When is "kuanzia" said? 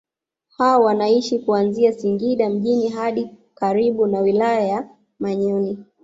1.39-1.93